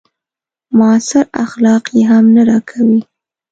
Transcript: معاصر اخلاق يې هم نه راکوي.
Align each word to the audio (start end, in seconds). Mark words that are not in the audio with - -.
معاصر 0.77 1.25
اخلاق 1.45 1.83
يې 1.95 2.03
هم 2.09 2.25
نه 2.35 2.41
راکوي. 2.49 3.01